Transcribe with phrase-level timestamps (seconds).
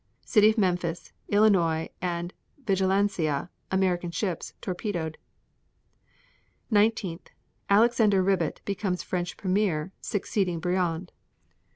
[0.23, 0.27] 18.
[0.29, 2.33] City of Memphis, Illinois, and
[2.65, 5.19] Vigilancia, American ships, torpedoed.
[6.71, 7.19] 19.
[7.69, 11.11] Alexander Ribot becomes French premier, succeeding Briand.